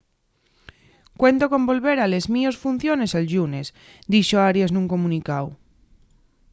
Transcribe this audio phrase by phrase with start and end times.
[1.21, 3.67] cuento con volver a les mios funciones el llunes”
[4.13, 5.47] dixo arias nun comunicáu